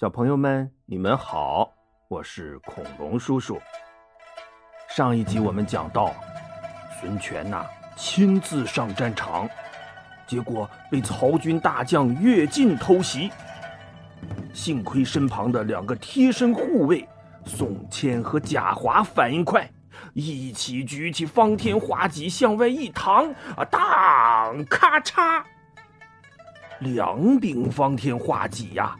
[0.00, 1.72] 小朋友们，你们好，
[2.08, 3.60] 我是恐龙叔叔。
[4.88, 6.12] 上一集我们讲到，
[6.98, 7.64] 孙权呐
[7.96, 9.48] 亲自上战场，
[10.26, 13.30] 结果被曹军大将乐进偷袭。
[14.52, 17.08] 幸亏身旁的两个贴身护卫
[17.46, 19.70] 宋谦和贾华反应快，
[20.12, 25.40] 一起举起方天画戟向外一躺，啊，当咔嚓，
[26.80, 28.96] 两柄方天画戟呀，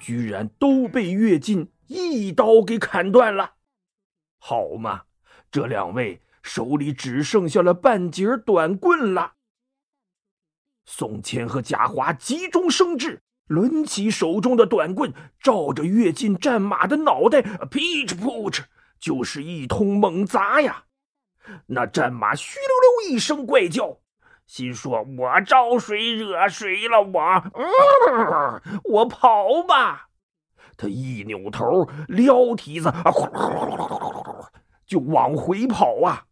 [0.00, 3.54] 居然都被乐进一刀给砍断了。
[4.38, 5.02] 好嘛，
[5.50, 9.34] 这两位手里只剩下了半截短棍了。
[10.84, 13.22] 宋谦和贾华急中生智。
[13.48, 18.64] 抡起手中的短棍，照着跃进战马的脑袋，噼哧扑哧，
[19.00, 20.84] 就是一通猛砸呀！
[21.64, 24.00] 那战马嘘溜溜一声怪叫，
[24.48, 27.02] 心说：“我招谁惹谁了？
[27.02, 27.20] 我，
[27.54, 30.08] 嗯，我跑吧！”
[30.74, 33.04] 他一扭头，撩蹄子啊，
[34.86, 36.24] 就往回跑啊！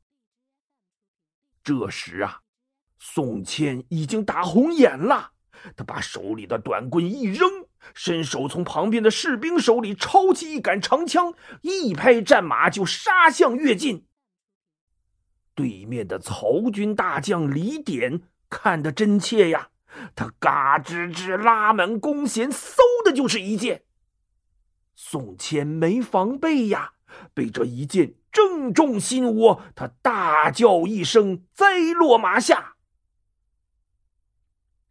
[1.62, 2.40] 这时啊，
[2.98, 5.32] 宋谦已经打红眼了。
[5.76, 14.05] 他把手里的短棍一扔，伸手从旁边的士兵手里抄起一杆长枪，一拍战马就杀向跃进。
[15.56, 19.70] 对面的曹军大将李典看得真切呀，
[20.14, 23.82] 他嘎吱吱拉满弓弦，嗖的就是一箭。
[24.94, 26.92] 宋谦没防备呀，
[27.32, 32.76] 被这一箭正中心窝，他大叫一声，栽落马下。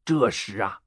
[0.03, 0.81] 这时啊，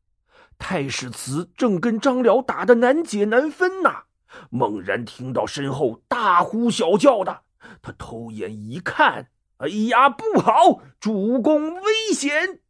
[0.58, 4.06] 太史慈正跟张辽打得难解难分呐，
[4.50, 7.44] 猛然听到身后大呼小叫的，
[7.80, 12.60] 他偷眼一看，哎呀，不好，主公危险！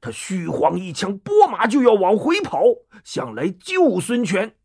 [0.00, 2.62] 他虚晃一枪，拨马就要往回跑，
[3.02, 4.56] 想来救孙权。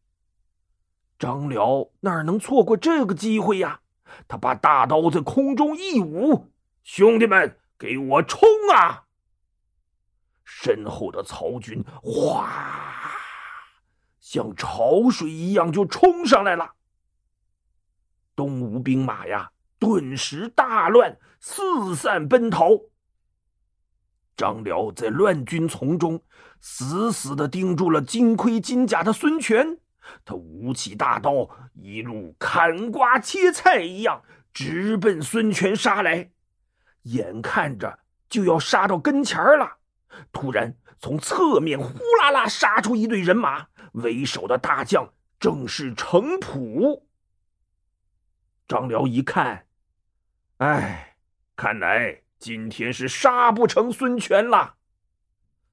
[1.17, 3.81] 张辽哪能错过这个机会呀？
[4.27, 6.51] 他把大刀在空中一舞，
[6.83, 9.05] 兄弟们，给我冲啊！
[10.43, 13.11] 身后的曹军哗，
[14.19, 16.73] 像潮水一样就冲上来了。
[18.35, 19.51] 东吴兵马呀，
[19.81, 22.69] 顿时大乱，四散奔逃。
[24.37, 26.21] 张辽在乱军丛中
[26.59, 29.79] 死死的盯住了金盔金甲的孙权，
[30.23, 34.21] 他舞起大刀，一路砍瓜切菜一样，
[34.53, 36.29] 直奔孙权杀来，
[37.01, 39.77] 眼看着就要杀到跟前了。
[40.31, 47.07] 突然，从侧面呼啦啦杀出一队人马，为首的大将正是程普。
[48.67, 49.65] 张辽一看，
[50.61, 51.17] 哎，
[51.55, 54.75] 看来今天是杀不成孙权了，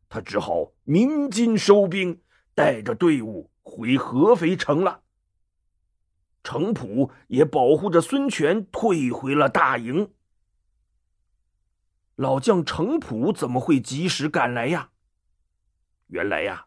[0.08, 2.22] 他只好鸣金收兵，
[2.54, 5.02] 带着队伍回合肥城了。
[6.42, 10.10] 程普也保护着孙权退回了大营。
[12.16, 14.92] 老将程普怎么会及时赶来呀？
[16.06, 16.64] 原来呀，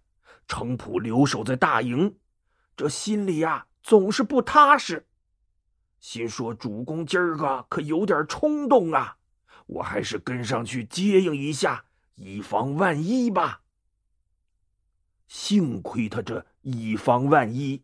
[0.48, 2.20] 程普留守在大营，
[2.78, 5.08] 这心里呀总是不踏实，
[6.02, 9.18] 心说主公今儿个可有点冲动啊，
[9.68, 11.86] 我还是跟上去接应一下，
[12.16, 13.62] 以防万一吧。
[15.28, 17.84] 幸亏他这以防万一，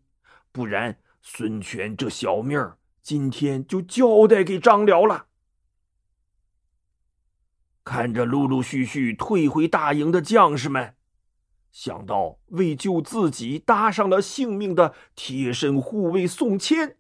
[0.51, 5.27] 不然孙权这小命儿今天就交代给张辽了。
[7.83, 10.95] 看着陆陆续续退回大营的将士们，
[11.72, 16.97] 想到为救自己搭上了性命的贴身护卫宋谦，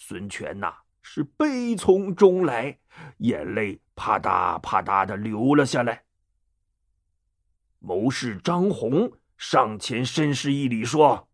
[0.00, 0.72] 孙权呐
[1.02, 2.78] 是悲从中来，
[3.18, 6.04] 眼泪啪嗒啪嗒的流了下来。
[7.80, 11.28] 谋士张宏上前深施一礼，说：“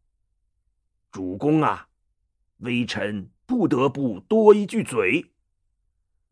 [1.12, 1.88] 主公啊，
[2.58, 5.30] 微臣不得不多一句嘴。”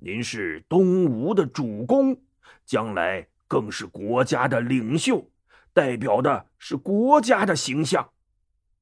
[0.00, 2.18] 您是东吴的主公，
[2.64, 5.30] 将来更是国家的领袖，
[5.74, 8.10] 代表的是国家的形象，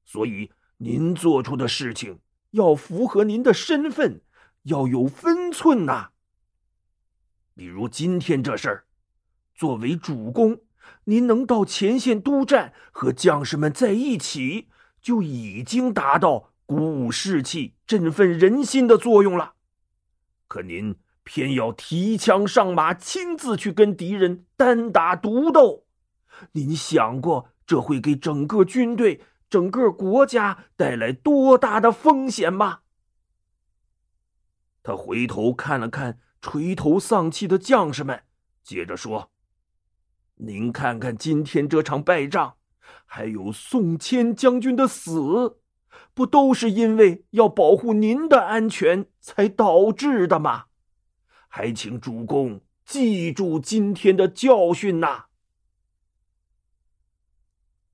[0.05, 2.21] 所以您做出的事情
[2.51, 4.23] 要符合您的身份，
[4.65, 6.11] 要有分寸呐。
[7.55, 8.85] 比如今天这事儿，
[9.55, 10.61] 作为主公，
[11.05, 14.69] 您能到前线督战，和将士们在一起，
[15.01, 19.55] 就已经达到鼓舞士气、振奋人心的作用了。
[20.49, 20.97] 可您。
[21.23, 25.85] 偏要提枪上马，亲自去跟敌人单打独斗，
[26.53, 29.21] 您想过这会给整个军队、
[29.51, 32.81] 整个国家带来多大的风险吗？
[34.83, 38.23] 他回头看了看垂头丧气的将士们，
[38.63, 39.31] 接着说
[40.37, 42.57] ：“您看看今天这场败仗，
[43.05, 45.59] 还有宋谦将军的死，
[46.15, 50.67] 不都是因为要保护您的安全才导致的吗？
[51.49, 55.27] 还请主公记住今天的教训呐！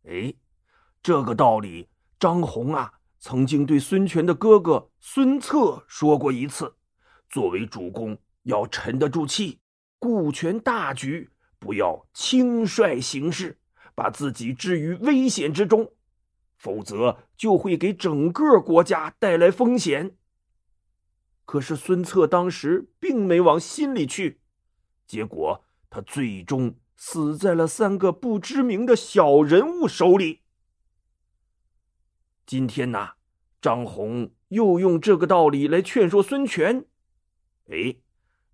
[0.05, 0.35] 哎，
[1.07, 1.87] 这个道理，
[2.19, 6.75] 张宏啊，曾经对孙权的哥哥孙策说过一次。
[7.29, 9.61] 作为主公，要沉得住气，
[10.01, 11.31] 顾全大局，
[11.61, 13.57] 不要轻率行事，
[13.95, 15.93] 把自己置于危险之中。
[16.59, 20.17] 否则就会给整个国家带来风险。
[21.45, 24.41] 可是孙策当时并没往心里去，
[25.07, 30.41] 结果他最终死在了三个不知名的小人物手里。
[32.47, 33.15] 今天呐，
[33.61, 36.87] 张宏又用这个道理来劝说孙权。
[37.69, 37.97] 哎，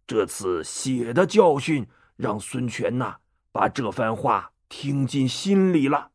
[0.06, 1.87] 这次血的教训
[2.17, 3.19] 让孙权呐
[3.53, 6.12] 把这番话听进心里了。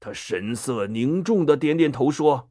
[0.00, 2.50] 他神色凝重的点点头说：“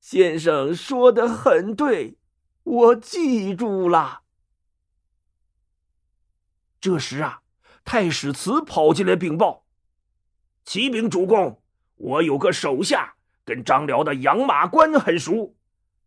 [0.00, 2.18] 先生说的很对，
[2.64, 4.22] 我记住了。”
[6.80, 7.42] 这时啊，
[7.84, 9.64] 太史慈跑进来禀报
[10.64, 11.62] ：“启禀主公，
[11.96, 13.14] 我有个手下
[13.44, 15.56] 跟张辽的养马官很熟。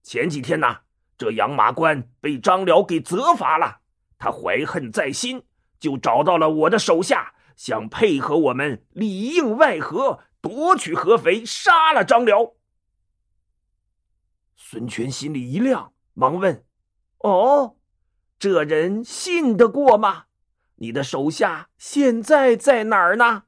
[0.03, 0.77] 前几天呢，
[1.17, 3.81] 这养马官被张辽给责罚了，
[4.17, 5.43] 他怀恨在心，
[5.79, 12.53] 就找到了我的手下，想配合我们里应外合。”夺取合肥，杀了张辽。
[14.55, 16.63] 孙权心里一亮，忙问
[17.19, 17.75] ：“哦，
[18.37, 20.25] 这人信得过吗？
[20.75, 23.45] 你的手下现在在哪儿呢？”“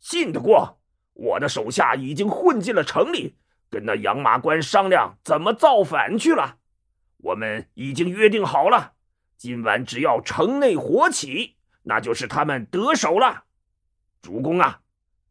[0.00, 0.79] 信得过，
[1.20, 3.36] 我的手下已经混进了城里，
[3.68, 6.56] 跟那养马官商量怎么造反去了。
[7.18, 8.94] 我们已经约定好了，
[9.36, 13.44] 今晚只要城内火起，那就是他们得手了。
[14.22, 14.80] 主公啊！”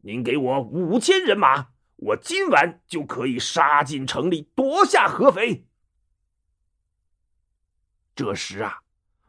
[0.02, 1.66] 您给我五千人马，
[1.96, 5.66] 我今晚就可以杀进城里，夺下合肥。
[8.14, 8.78] 这时啊，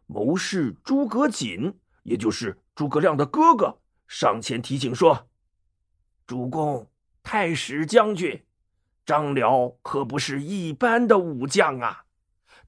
[0.06, 5.28] 谋士诸葛瑾，也就是诸葛亮的哥哥，上前提醒说
[6.32, 6.88] ：“主公，
[7.22, 8.42] 太史将军，
[9.06, 12.06] 张辽可不是一般的武将啊，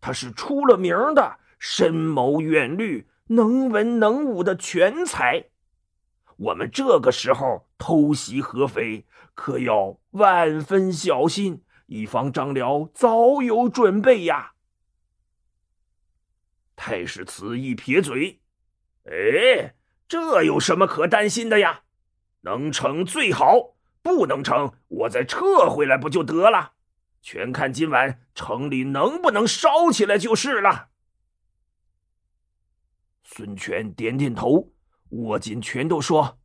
[0.01, 5.45] 他是出了名的深谋远虑、能文能武的全才。”
[6.35, 14.55] 我们这个时候偷袭合肥，可要万分小心，以防张辽早有准备呀。
[16.75, 18.41] 太史慈一撇嘴
[19.09, 19.73] ：“哎，
[20.05, 21.83] 这有什么可担心的呀？
[22.43, 26.71] 能成最好，不能成，我再撤回来不就得了？
[27.21, 30.89] 全看今晚城里能不能烧起来就是了。”
[33.25, 34.69] 孙权点点头。
[35.09, 36.39] 握紧拳头说：“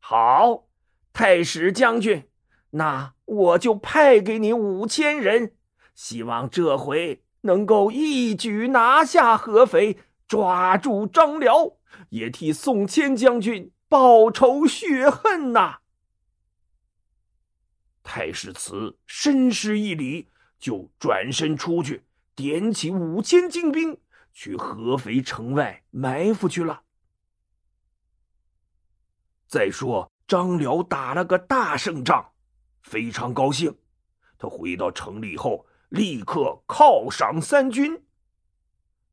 [0.00, 0.68] 好，
[1.12, 2.26] 太史将军，
[2.70, 5.54] 那我就派给你五千人，
[5.94, 11.76] 希望这回能够一举拿下合肥，抓住张辽，
[12.08, 15.80] 也替宋谦将军报仇雪恨呐。”
[18.04, 22.04] 太史慈深施一礼，就转身出去，
[22.34, 24.00] 点起五千精兵，
[24.32, 26.84] 去合肥城外埋伏去了。
[29.46, 32.32] 再说张辽打了个大胜仗，
[32.82, 33.78] 非常高兴。
[34.38, 38.04] 他回到城里后，立刻犒赏三军。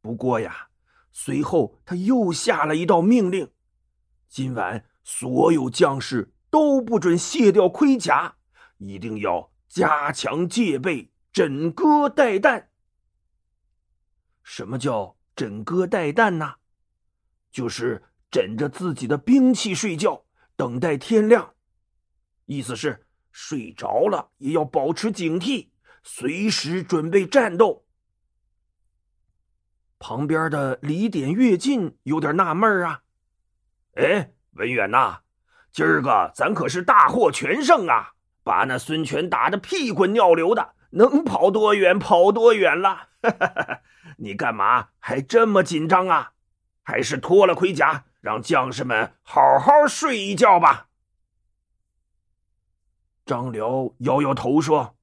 [0.01, 0.69] 不过呀，
[1.11, 3.49] 随后他又下了一道命令：
[4.35, 8.35] 今晚所有将士都不准卸掉盔甲，
[8.79, 12.65] 一定要加强戒备，枕戈待旦。
[14.43, 16.55] 什么叫枕戈待旦呢？
[17.49, 20.25] 就是枕着自己的兵器睡觉。
[20.57, 21.53] 等待天亮，
[22.43, 25.69] 意思是睡着了也要保持警惕，
[26.03, 27.85] 随时准备战斗。
[29.97, 33.03] 旁边的李典、乐进有点纳闷啊，
[33.95, 35.19] 哎，文远呐，
[35.71, 43.09] 今儿个咱可是大获全胜啊，把那孙权打得屁滚尿流的，能跑多远跑多远了。
[44.17, 46.33] 你干嘛还这么紧张啊？
[46.83, 48.05] 还是脱了盔甲？
[48.21, 50.87] 让将士们好好睡一觉吧。
[53.23, 54.95] 张辽摇摇头说：“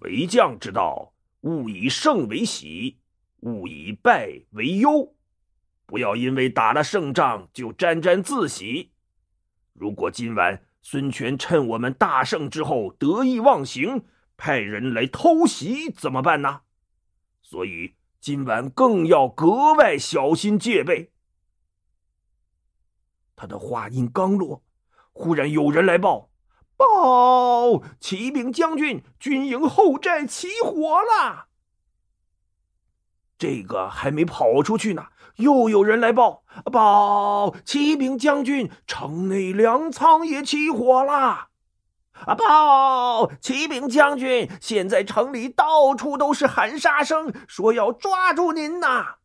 [0.00, 2.98] 为将之道，勿以胜为喜，
[3.40, 5.14] 勿以败为忧。
[5.90, 8.92] 不要因为打了胜仗就沾沾自喜。
[9.72, 14.04] 如果今晚孙权趁我们大胜之后得意忘形，
[14.36, 16.60] 派人来偷袭，怎么办呢？
[17.42, 21.10] 所以今晚更要格外小心戒备。”
[23.34, 24.62] 他的话音刚落，
[25.10, 26.30] 忽然有人来报：
[26.76, 27.82] 报！
[27.98, 31.48] 启禀将军，军营后寨起火了。
[33.36, 35.06] 这个还没跑出去呢，
[35.40, 37.54] 又有人来报：报！
[37.64, 41.48] 启禀将军，城内粮仓也起火了。
[42.26, 42.34] 啊！
[42.34, 43.32] 报！
[43.40, 49.16] 启禀将军，现在城里到处都是喊杀声，说要抓住您呐！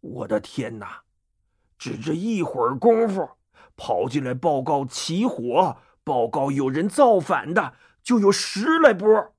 [0.00, 1.02] 我的天哪！
[1.76, 3.28] 只这一会儿功夫，
[3.76, 9.34] 跑进来报告起火、报告有人造反的，就有十来波。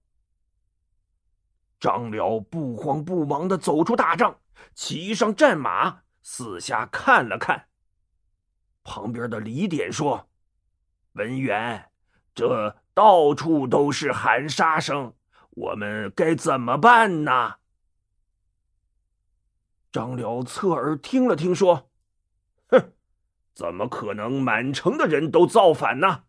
[1.79, 4.35] 张辽不慌不忙的走出大帐，
[4.73, 7.67] 骑上战马，四下看了看。
[8.83, 10.29] 旁边的李典说。
[11.13, 11.89] 文远，
[12.33, 15.15] 这到处都是喊杀声，
[15.49, 17.55] 我们该怎么办呢？
[19.91, 21.89] 张辽侧耳听了听，说
[22.69, 22.93] ：“哼，
[23.55, 26.25] 怎么可能满城的人都造反呢？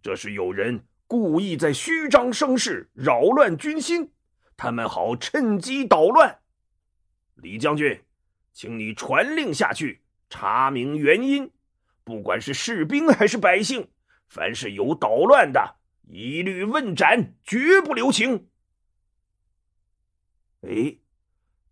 [0.00, 4.14] 这是有人故意在虚张声势，扰乱军心，
[4.56, 6.40] 他们好趁机捣乱。
[7.34, 8.02] 李将军，
[8.52, 11.50] 请你传令下去，查明原因，
[12.02, 13.88] 不管是士兵还是百姓。”
[14.26, 15.76] 凡是有捣乱的，
[16.08, 18.48] 一律问斩，绝不留情。
[20.62, 20.96] 哎，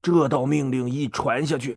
[0.02, 1.76] 这道命令一传下去，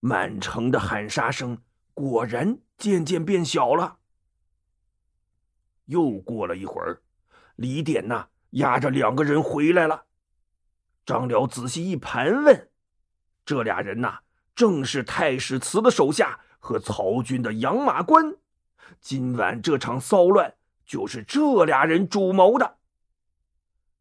[0.00, 1.62] 满城的喊杀声
[1.92, 3.98] 果然渐渐变小了。
[5.84, 7.02] 又过了一会儿，
[7.54, 10.06] 李典呐押着两个人回来了。
[11.04, 12.70] 张辽仔细一盘问，
[13.44, 14.18] 这俩人呐
[14.54, 18.34] 正是太史慈的手下和曹军的养马官。
[19.00, 20.54] 今晚这场骚乱
[20.86, 22.76] 就是这俩人主谋的。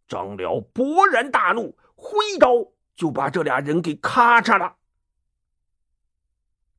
[0.07, 2.50] 张辽勃然大怒，挥刀
[2.95, 4.75] 就把这俩人给咔嚓了。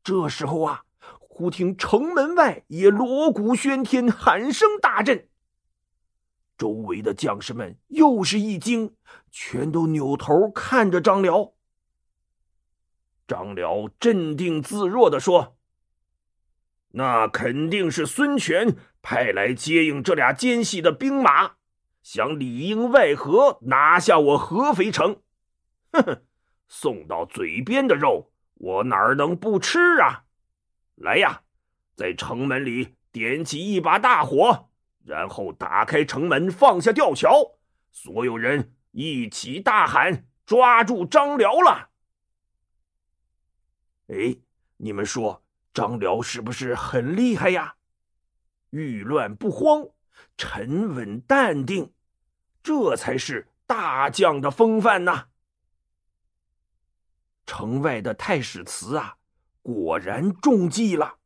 [0.02, 0.84] 这时候啊，
[1.18, 5.28] 忽听城门外也锣鼓喧天，喊声大震。
[6.56, 8.94] 周围的将士们又是一惊，
[9.30, 11.52] 全都扭头看着张辽。
[13.26, 15.56] 张辽镇定自若的说。
[16.96, 21.52] 那肯定是孙权派来接应这俩奸细的兵马，
[22.02, 25.20] 想里应外合拿下我合肥城。
[25.92, 26.22] 哼哼，
[26.68, 30.24] 送到嘴边的肉，我哪能不吃啊？
[30.94, 31.42] 来呀，
[31.96, 34.70] 在城门里点起一把大火，
[35.04, 37.56] 然后打开城门，放下吊桥，
[37.90, 41.90] 所有人一起大喊：“抓住张辽了！”
[44.08, 44.36] 哎，
[44.76, 45.42] 你们说？
[45.72, 47.74] 张辽是不是很厉害呀？
[48.70, 49.88] 遇乱不慌，
[50.36, 51.92] 沉稳淡定，
[52.62, 55.26] 这才是大将的风范呐。
[57.44, 59.16] 城外的太史慈啊，
[59.62, 61.18] 果然中计了。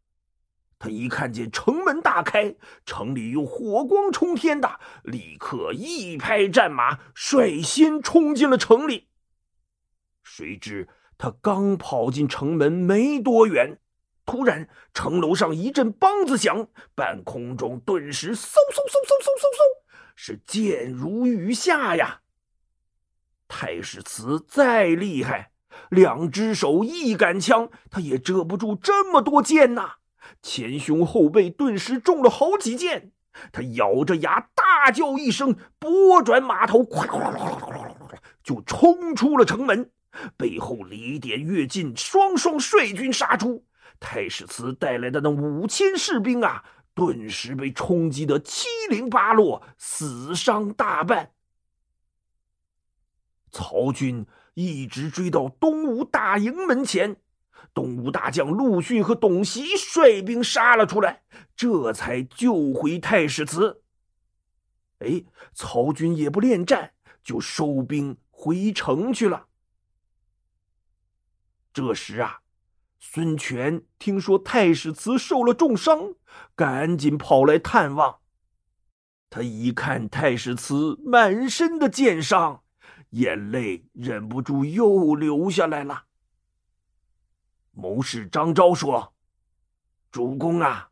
[0.79, 2.57] 他一看见城门大开，
[2.87, 9.09] 城里又火光冲天的，立刻一拍战马，率先冲进了城里。
[10.23, 13.79] 谁知他刚跑进城门没多远。
[14.25, 19.61] 突然，城楼上一阵梆子响，半空中顿时嗖嗖嗖嗖嗖嗖嗖，
[20.15, 22.21] 是箭如雨下呀！
[23.49, 25.53] 太史慈再厉害，
[25.89, 29.95] 两只手一杆枪，他也遮不住这么多箭呐！
[30.43, 33.13] 前胸后背顿时中了好几箭，
[33.51, 36.85] 他咬着牙大叫一声，拨转马头，
[38.45, 39.91] 就冲出了城门。
[40.37, 43.65] 背后李典、乐进双双率军杀出。
[44.01, 51.33] 太史慈带来的那五千士兵啊，顿时被冲击得七零八落，死伤大半。
[53.51, 57.17] 曹军一直追到东吴大营门前，
[57.75, 61.23] 东吴大将陆逊和董袭率兵杀了出来，
[61.57, 63.83] 这才救回太史慈。
[65.01, 65.25] 哎，
[65.55, 69.48] 曹军也不恋战，就收兵回城去了。
[71.79, 72.41] 这时啊。
[72.99, 76.15] 孙权听说太史慈受了重伤，
[76.57, 78.19] 赶紧跑来探望。
[79.31, 82.65] 他一看太史慈满身的箭伤，
[83.11, 86.07] 眼泪忍不住又流下来了。
[87.71, 89.15] 谋士张昭说
[90.11, 90.91] ：“主公啊，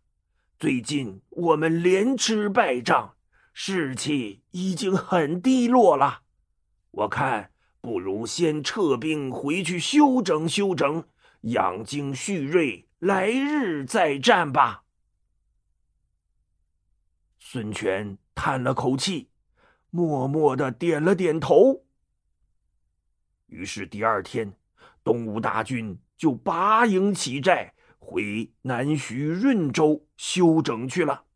[0.61, 3.17] 最近我们连吃败仗，
[3.53, 6.23] 士气已经很低落了。
[6.93, 7.51] 我看
[7.87, 11.05] 不如先撤兵回去休整休整。”
[11.43, 14.83] 养精蓄锐，来日再战吧。
[17.39, 19.31] 孙权叹了口气，
[19.91, 21.85] 默默的点了点头。
[23.47, 24.53] 于是第二天，
[25.05, 31.27] 东吴大军就拔营起寨，回南徐润州休整去了。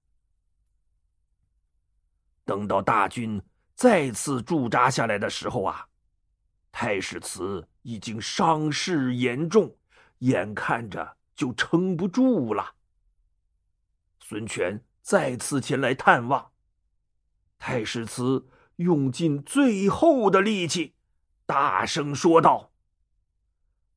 [2.45, 3.41] 等到大军
[3.77, 5.87] 再次驻扎下来的时候啊，
[6.73, 9.77] 太史慈已经伤势严重，
[10.19, 12.75] 眼看着就撑不住了。
[14.21, 16.53] 孙权再次前来探望，
[17.59, 20.95] 太史慈用尽最后的力气，
[21.45, 22.73] 大声说道：“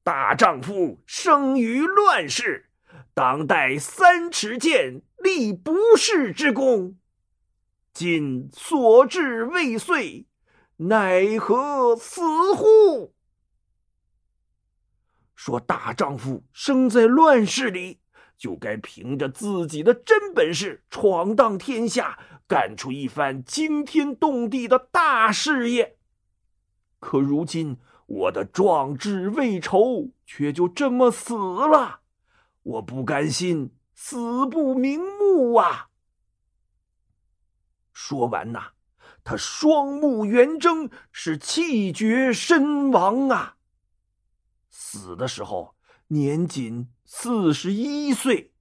[0.04, 2.72] 大丈夫生于乱世，
[3.14, 6.98] 当代三尺剑，立不世之功。”
[7.94, 10.26] 今所至未遂，
[10.78, 12.22] 奈何死
[12.54, 13.14] 乎？
[15.36, 18.00] 说大丈夫生在乱世里，
[18.38, 25.98] 就该凭着自己的真本事闯荡天下，干出一番惊天动地的大事业。
[27.00, 32.02] 可如今我的壮志未酬，却就这么死了，
[32.64, 35.90] 我不甘心死不瞑目啊！
[37.92, 38.73] 说完呐，
[39.24, 43.58] 他双目圆睁，是气绝身亡啊。
[44.70, 45.76] 死的时候
[46.08, 48.54] 年仅四十一岁。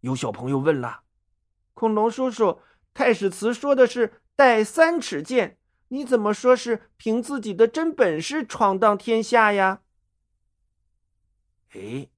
[0.00, 1.02] 有小朋友问了
[1.74, 2.60] ：“恐龙叔叔，
[2.94, 5.58] 太史慈说的是带三尺剑，
[5.88, 9.82] 你怎么说是凭自己的真本事闯荡天下呀？”
[11.72, 12.08] 哎，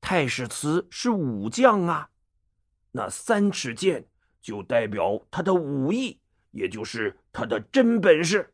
[0.00, 2.10] 太史慈是武将啊。
[2.92, 4.06] 那三尺剑
[4.42, 6.20] 就代表他的武艺，
[6.50, 8.52] 也就是他的真本事。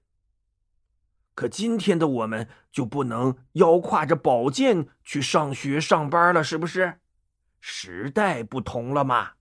[1.34, 7.00] 可今天的我们就不能腰挎着宝剑去上学上班了，是不是？
[7.60, 9.32] 时代不同了嘛。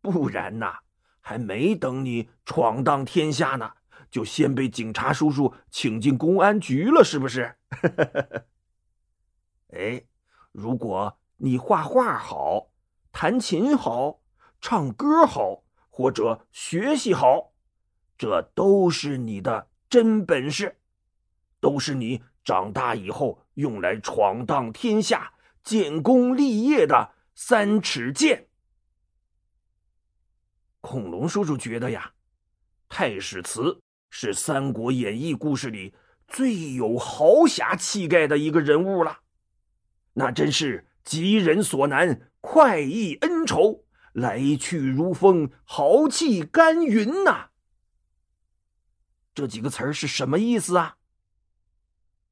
[0.00, 0.78] 不然呐，
[1.20, 3.72] 还没等你闯荡天下呢，
[4.10, 7.56] 就先被警察叔叔请进公安局了，是不是？
[9.74, 10.04] 哎，
[10.52, 12.70] 如果你画画好。
[13.10, 14.20] 弹琴好，
[14.60, 15.63] 唱歌好，
[15.96, 17.52] 或者学习好，
[18.18, 20.76] 这都是你的真本事，
[21.60, 28.48] 都是你长大以后用来闯荡天下、建功立业的三尺剑。
[30.80, 32.14] 恐龙叔叔觉得呀，
[32.88, 33.80] 太史慈
[34.10, 35.94] 是《三国演义》故事里
[36.26, 39.20] 最有豪侠气概的一个人物了，
[40.14, 42.32] 那真是急人所难。
[42.40, 43.83] 快意恩仇，
[44.14, 47.50] 来去如风，豪气干云呐！
[49.34, 50.96] 这几个词儿是什么意思啊？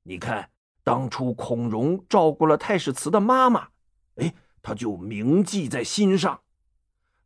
[0.04, 0.50] 你看，
[0.84, 3.68] 当初孔融照顾了太史慈的妈妈，
[4.16, 6.40] 哎，他就铭记在心上。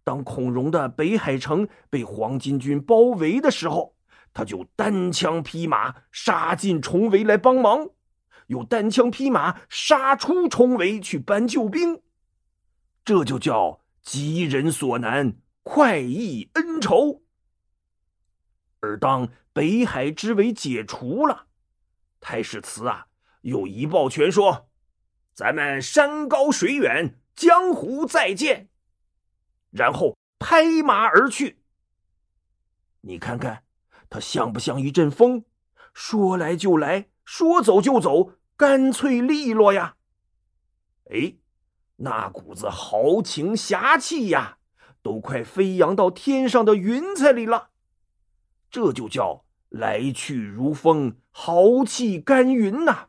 [0.02, 3.94] 当孔融的北海城被黄巾军包围的时候，
[4.32, 7.90] 他就单枪匹马杀进重围来帮忙，
[8.46, 12.00] 又单枪匹马杀出重围去搬救兵。
[13.04, 17.24] 这就叫急人所难，快意恩仇。
[18.78, 21.48] 而当北海之围解除了，
[22.20, 23.08] 太史慈啊，
[23.40, 24.68] 又一抱拳说
[25.34, 28.68] ：“咱们山高水远，江湖再见。”
[29.72, 31.58] 然后拍马而去。
[33.00, 33.64] 你看看，
[34.08, 35.44] 他像不像一阵风？
[35.92, 39.96] 说来就来，说走就走，干脆利落呀！
[41.10, 41.38] 哎。
[41.96, 44.58] 那股子豪情侠气呀，
[45.02, 47.70] 都快飞扬到天上的云彩里了。
[48.70, 53.08] 这就叫来去如风，豪气干云呐！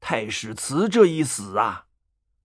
[0.00, 1.86] 太史慈这一死啊，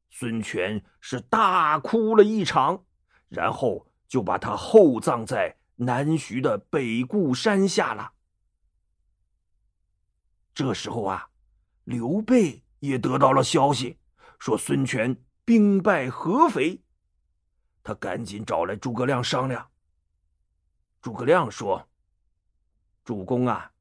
[0.10, 2.84] 孙权是大哭了一场，
[3.30, 8.12] 然后就把他厚葬在南徐的北固山下了。
[10.54, 11.30] 这时候啊，
[11.86, 12.64] 刘备。
[12.80, 13.98] 也得到了消息，
[14.40, 16.82] 说孙权兵败合肥，
[17.84, 19.70] 他赶紧找来诸葛亮商量。
[21.02, 21.90] 诸葛亮说
[23.06, 23.72] ：“主公啊，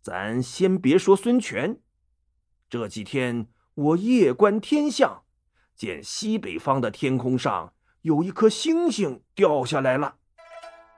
[0.00, 1.80] 咱先别说孙权，
[2.68, 5.24] 这几天我夜观天象，
[5.74, 10.16] 见西北方的天空上有一颗星星掉下来了，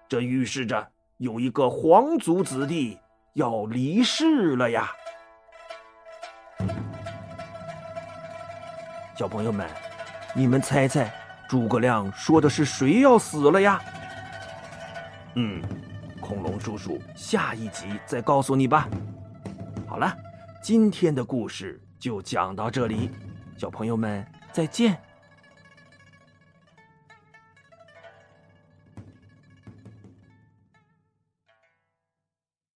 [0.08, 2.98] 这预示着有一个皇族子弟
[3.34, 4.92] 要离世了呀。”
[9.18, 9.68] 小朋友们，
[10.32, 11.12] 你们猜猜，
[11.48, 13.82] 诸葛亮说的是谁要死了呀？
[15.34, 15.60] 嗯，
[16.20, 18.88] 恐龙叔叔下一集再告诉你吧。
[19.88, 20.16] 好了，
[20.62, 23.10] 今天的故事就讲到这里，
[23.56, 24.96] 小朋友们再见。